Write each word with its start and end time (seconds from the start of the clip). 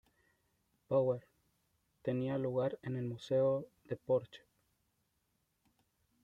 Power" 0.89 1.27
tenía 2.01 2.39
lugar 2.39 2.79
en 2.81 2.95
el 2.95 3.03
Museo 3.03 3.67
de 3.85 3.97
Porsche. 3.97 4.41